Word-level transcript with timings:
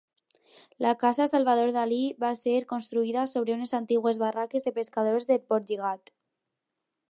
La 0.83 0.93
casa 1.03 1.27
Salvador 1.33 1.73
Dalí 1.75 1.99
va 2.23 2.31
ser 2.39 2.55
construïda 2.71 3.27
sobre 3.35 3.55
unes 3.59 3.75
antigues 3.81 4.19
barraques 4.25 4.65
de 4.69 4.75
pescadors 4.81 5.31
de 5.31 5.41
Portlligat. 5.53 6.15